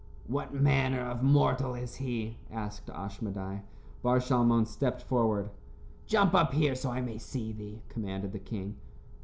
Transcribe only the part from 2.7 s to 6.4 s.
Ashmedai. Bar Shalmon stepped forward. "Jump